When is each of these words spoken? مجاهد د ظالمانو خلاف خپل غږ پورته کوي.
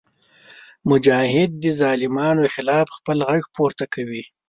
مجاهد 0.89 1.51
د 1.63 1.65
ظالمانو 1.81 2.43
خلاف 2.55 2.87
خپل 2.97 3.17
غږ 3.29 3.43
پورته 3.55 3.85
کوي. 3.93 4.23